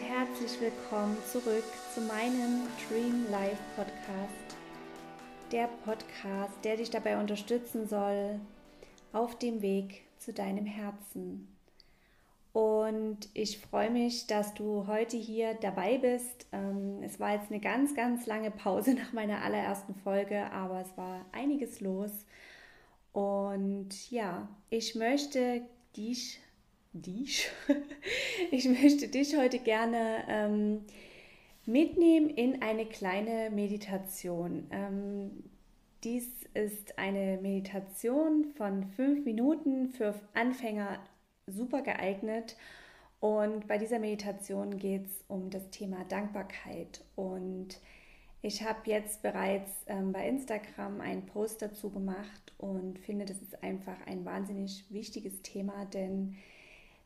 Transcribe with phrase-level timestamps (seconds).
[0.00, 1.64] herzlich willkommen zurück
[1.94, 4.56] zu meinem Dream Life Podcast.
[5.52, 8.40] Der Podcast, der dich dabei unterstützen soll
[9.12, 11.46] auf dem Weg zu deinem Herzen.
[12.54, 16.46] Und ich freue mich, dass du heute hier dabei bist.
[16.52, 20.96] Ähm, es war jetzt eine ganz, ganz lange Pause nach meiner allerersten Folge, aber es
[20.96, 22.12] war einiges los.
[23.12, 25.60] Und ja, ich möchte
[25.98, 26.40] dich
[27.02, 27.50] dich.
[28.52, 30.84] Ich möchte dich heute gerne ähm,
[31.64, 34.68] mitnehmen in eine kleine Meditation.
[34.70, 35.42] Ähm,
[36.04, 41.00] dies ist eine Meditation von fünf Minuten für Anfänger
[41.46, 42.56] super geeignet.
[43.18, 47.02] Und bei dieser Meditation geht es um das Thema Dankbarkeit.
[47.16, 47.80] Und
[48.42, 53.62] ich habe jetzt bereits ähm, bei Instagram einen Post dazu gemacht und finde, das ist
[53.62, 56.36] einfach ein wahnsinnig wichtiges Thema, denn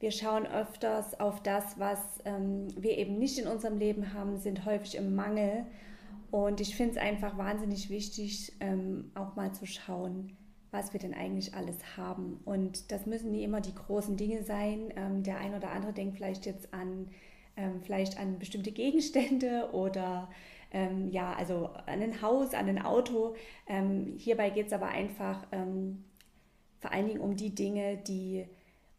[0.00, 4.64] wir schauen öfters auf das, was ähm, wir eben nicht in unserem Leben haben, sind
[4.64, 5.66] häufig im Mangel.
[6.30, 10.36] Und ich finde es einfach wahnsinnig wichtig, ähm, auch mal zu schauen,
[10.70, 12.40] was wir denn eigentlich alles haben.
[12.44, 14.92] Und das müssen nie immer die großen Dinge sein.
[14.94, 17.08] Ähm, der ein oder andere denkt vielleicht jetzt an,
[17.56, 20.28] ähm, vielleicht an bestimmte Gegenstände oder
[20.70, 23.34] ähm, ja, also an ein Haus, an ein Auto.
[23.66, 25.46] Ähm, hierbei geht es aber einfach
[26.80, 28.46] vor allen Dingen um die Dinge, die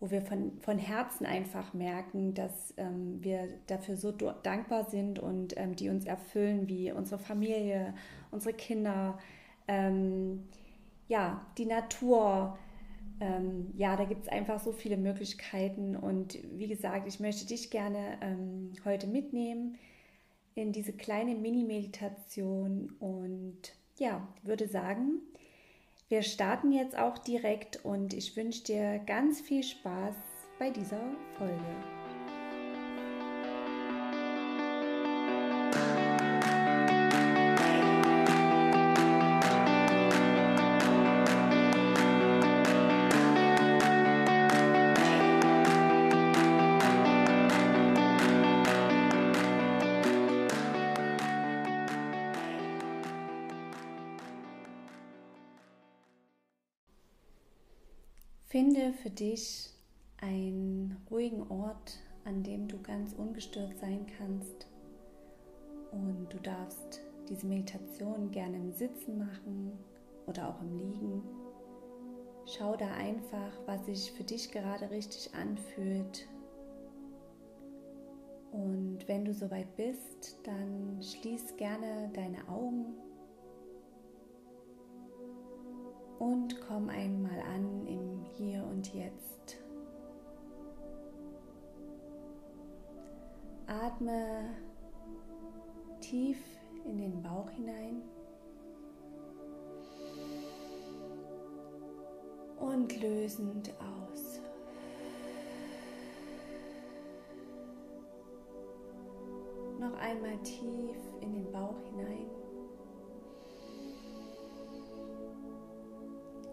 [0.00, 5.56] wo wir von, von Herzen einfach merken, dass ähm, wir dafür so dankbar sind und
[5.56, 7.94] ähm, die uns erfüllen, wie unsere Familie,
[8.30, 9.18] unsere Kinder,
[9.66, 10.44] ähm,
[11.08, 12.56] ja, die Natur.
[13.20, 17.68] Ähm, ja, da gibt es einfach so viele Möglichkeiten und wie gesagt, ich möchte dich
[17.68, 19.76] gerne ähm, heute mitnehmen
[20.54, 25.20] in diese kleine Mini-Meditation und ja, würde sagen,
[26.08, 30.14] wir starten jetzt auch direkt und ich wünsche dir ganz viel Spaß
[30.58, 31.00] bei dieser
[31.36, 31.97] Folge.
[58.58, 59.70] Finde für dich
[60.20, 64.66] einen ruhigen Ort, an dem du ganz ungestört sein kannst.
[65.92, 69.78] Und du darfst diese Meditation gerne im Sitzen machen
[70.26, 71.22] oder auch im Liegen.
[72.46, 76.26] Schau da einfach, was sich für dich gerade richtig anfühlt.
[78.50, 82.86] Und wenn du soweit bist, dann schließ gerne deine Augen
[86.18, 89.56] und komm einmal an im Hier und Jetzt.
[93.66, 94.50] Atme
[96.00, 96.38] tief
[96.84, 98.02] in den Bauch hinein
[102.58, 104.40] und lösend aus.
[109.78, 112.38] Noch einmal tief in den Bauch hinein.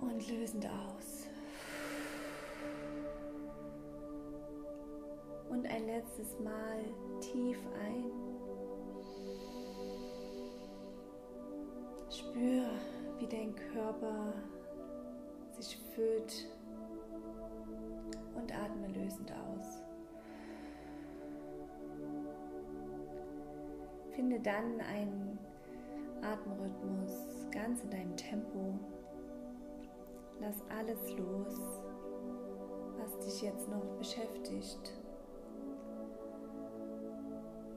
[0.00, 1.19] und lösend aus.
[6.20, 6.84] Letztes Mal
[7.20, 8.04] tief ein.
[12.10, 12.66] Spür,
[13.18, 14.34] wie dein Körper
[15.58, 16.46] sich füllt
[18.34, 19.82] und atme lösend aus.
[24.14, 25.38] Finde dann einen
[26.20, 28.78] Atemrhythmus ganz in deinem Tempo.
[30.40, 31.80] Lass alles los,
[32.98, 34.99] was dich jetzt noch beschäftigt.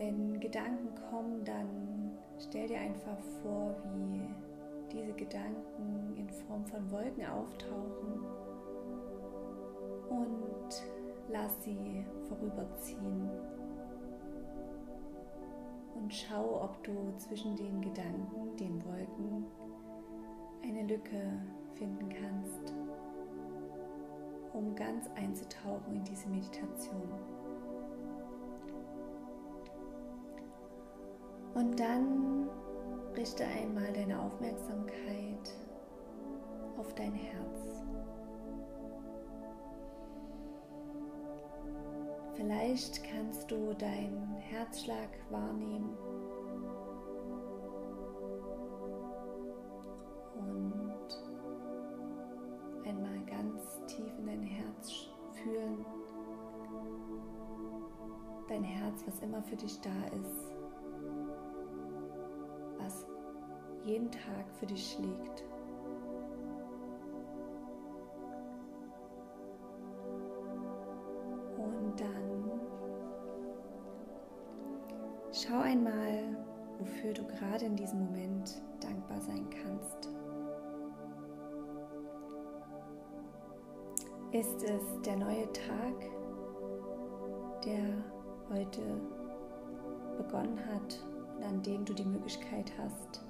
[0.04, 4.20] Wenn Gedanken kommen, dann stell dir einfach vor, wie
[4.92, 8.22] diese Gedanken in Form von Wolken auftauchen
[10.10, 10.84] und
[11.30, 13.30] lass sie vorüberziehen.
[15.96, 19.46] Und schau, ob du zwischen den Gedanken, den Wolken,
[20.64, 21.40] eine Lücke
[21.76, 22.74] finden kannst,
[24.52, 27.33] um ganz einzutauchen in diese Meditation.
[31.54, 32.50] Und dann
[33.16, 35.54] richte einmal deine Aufmerksamkeit
[36.78, 37.84] auf dein Herz.
[42.36, 45.96] Vielleicht kannst du deinen Herzschlag wahrnehmen.
[58.48, 59.90] Dein Herz, was immer für dich da
[60.20, 60.63] ist,
[63.94, 65.44] jeden Tag für dich schlägt.
[71.58, 72.52] Und dann
[75.32, 76.36] schau einmal,
[76.80, 80.10] wofür du gerade in diesem Moment dankbar sein kannst.
[84.32, 85.94] Ist es der neue Tag,
[87.64, 88.04] der
[88.50, 88.82] heute
[90.18, 91.06] begonnen hat
[91.38, 93.24] und an dem du die Möglichkeit hast,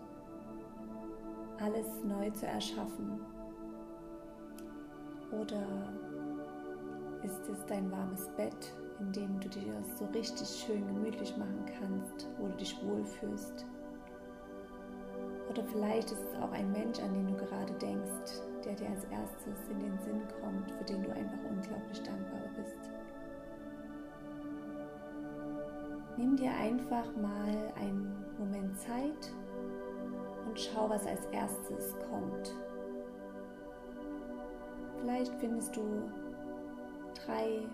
[1.63, 3.21] alles neu zu erschaffen?
[5.31, 5.63] Oder
[7.23, 12.27] ist es dein warmes Bett, in dem du dir so richtig schön gemütlich machen kannst,
[12.37, 13.65] wo du dich wohlfühlst?
[15.49, 19.05] Oder vielleicht ist es auch ein Mensch, an den du gerade denkst, der dir als
[19.05, 22.91] erstes in den Sinn kommt, für den du einfach unglaublich dankbar bist.
[26.17, 29.33] Nimm dir einfach mal einen Moment Zeit
[30.53, 32.55] und schau, was als erstes kommt.
[34.99, 35.81] Vielleicht findest du
[37.25, 37.67] drei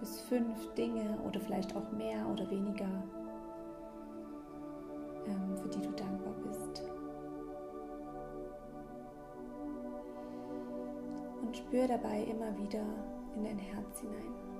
[0.00, 2.88] bis fünf Dinge oder vielleicht auch mehr oder weniger,
[5.26, 6.84] ähm, für die du dankbar bist.
[11.42, 12.86] Und spür dabei immer wieder
[13.36, 14.57] in dein Herz hinein.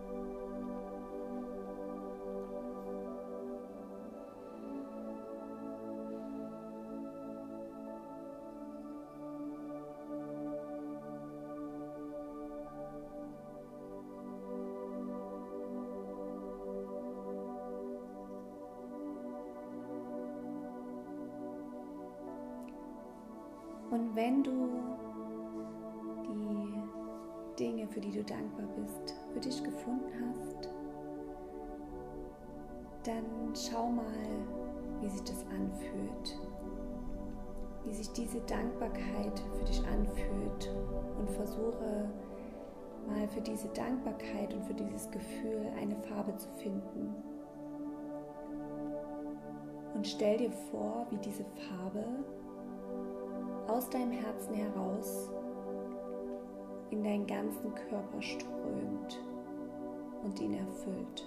[23.99, 24.69] Und wenn du
[26.23, 30.69] die Dinge, für die du dankbar bist, für dich gefunden hast,
[33.03, 33.25] dann
[33.55, 34.05] schau mal,
[35.01, 36.39] wie sich das anfühlt.
[37.85, 40.73] Wie sich diese Dankbarkeit für dich anfühlt
[41.19, 42.09] und versuche
[43.09, 47.17] mal für diese Dankbarkeit und für dieses Gefühl eine Farbe zu finden.
[49.95, 52.05] Und stell dir vor, wie diese Farbe
[53.69, 55.31] aus deinem Herzen heraus
[56.91, 59.21] in deinen ganzen Körper strömt
[60.25, 61.27] und ihn erfüllt.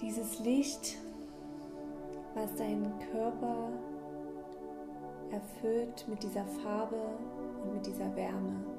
[0.00, 0.98] Dieses Licht,
[2.34, 3.70] was deinen Körper
[5.30, 7.00] erfüllt mit dieser Farbe
[7.64, 8.75] und mit dieser Wärme.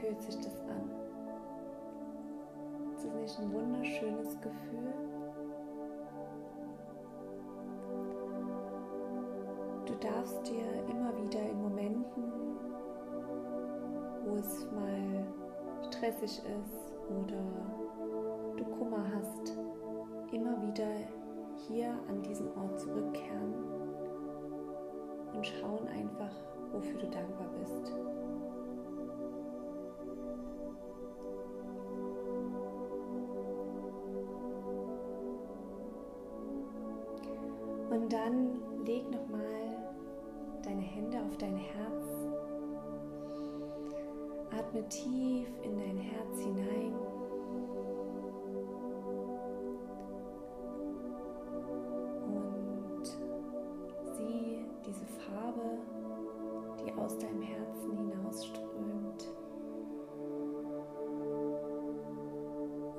[0.00, 0.90] Fühlt sich das an?
[2.94, 4.92] Ist das nicht ein wunderschönes Gefühl?
[9.86, 12.32] Du darfst dir immer wieder in Momenten,
[14.24, 15.26] wo es mal
[15.88, 17.42] stressig ist oder
[18.56, 19.56] du Kummer hast,
[20.32, 20.88] immer wieder
[21.66, 23.54] hier an diesen Ort zurückkehren
[25.34, 26.32] und schauen einfach,
[26.72, 27.57] wofür du dankbar bist.
[37.98, 39.76] Und dann leg nochmal
[40.62, 42.28] deine Hände auf dein Herz.
[44.56, 46.94] Atme tief in dein Herz hinein.
[52.24, 53.04] Und
[54.14, 55.78] sieh diese Farbe,
[56.80, 59.28] die aus deinem Herzen hinausströmt.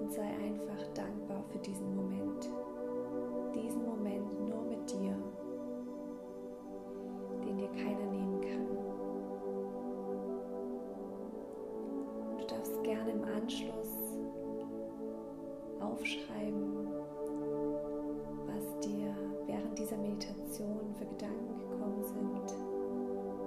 [0.01, 2.49] Und sei einfach dankbar für diesen Moment
[3.69, 5.15] diesen Moment nur mit dir,
[7.45, 8.67] den dir keiner nehmen kann.
[12.39, 14.17] Du darfst gerne im Anschluss
[15.79, 16.87] aufschreiben,
[18.47, 19.13] was dir
[19.45, 22.55] während dieser Meditation für Gedanken gekommen sind,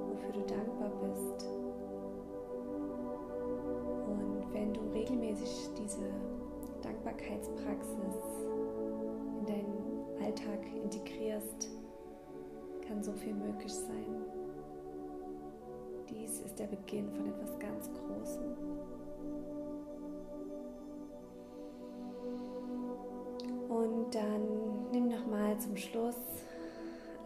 [0.08, 1.48] wofür du dankbar bist.
[4.06, 6.10] Und wenn du regelmäßig diese
[6.80, 8.42] Dankbarkeitspraxis
[10.32, 11.68] Alltag integrierst,
[12.88, 14.24] kann so viel möglich sein.
[16.08, 18.56] Dies ist der Beginn von etwas ganz Großem.
[23.68, 26.16] Und dann nimm nochmal zum Schluss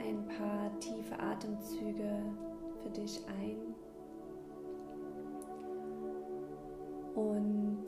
[0.00, 2.22] ein paar tiefe Atemzüge
[2.82, 3.74] für dich ein.
[7.14, 7.84] Und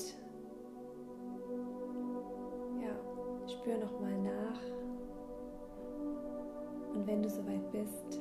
[2.80, 4.77] ja, spür nochmal nach,
[7.08, 8.20] wenn du soweit bist,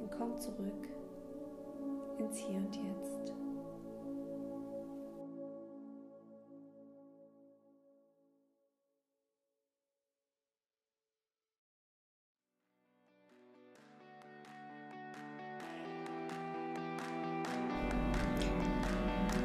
[0.00, 0.88] dann komm zurück
[2.18, 3.32] ins Hier und Jetzt.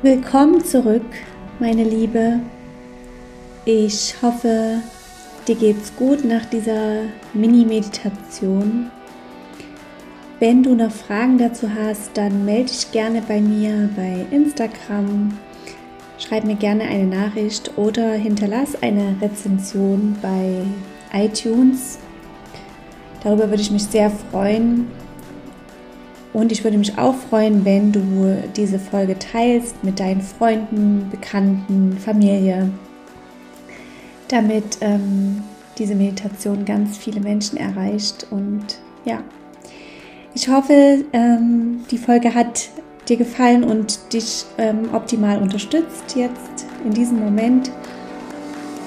[0.01, 1.05] Willkommen zurück,
[1.59, 2.39] meine Liebe.
[3.65, 4.81] Ich hoffe,
[5.48, 8.92] dir geht's gut nach dieser Mini-Meditation.
[10.39, 15.38] Wenn du noch Fragen dazu hast, dann melde dich gerne bei mir bei Instagram.
[16.20, 20.63] Schreib mir gerne eine Nachricht oder hinterlass eine Rezension bei
[21.13, 21.98] iTunes.
[23.24, 24.88] Darüber würde ich mich sehr freuen.
[26.34, 31.98] Und ich würde mich auch freuen, wenn du diese Folge teilst mit deinen Freunden, Bekannten,
[31.98, 32.70] Familie,
[34.27, 35.43] damit ähm,
[35.77, 38.27] diese Meditation ganz viele Menschen erreicht.
[38.29, 39.19] Und ja,
[40.34, 42.69] ich hoffe, ähm, die Folge hat
[43.07, 47.72] dir gefallen und dich ähm, optimal unterstützt jetzt in diesem Moment.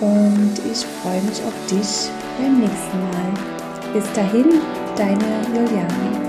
[0.00, 3.92] Und ich freue mich auf dich beim nächsten Mal.
[3.92, 4.46] Bis dahin,
[4.96, 6.19] deine Juliane.